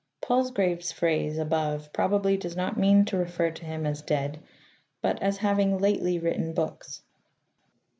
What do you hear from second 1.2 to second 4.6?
above, probably does not mean to refer to him as dead,